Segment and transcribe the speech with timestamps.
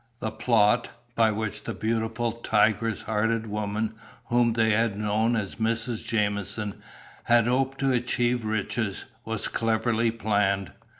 [0.19, 3.93] The plot, by which the beautiful tigress hearted woman
[4.29, 6.03] whom they had known as Mrs.
[6.03, 6.81] Jamieson
[7.25, 10.71] had hoped to achieve riches, was cleverly planned.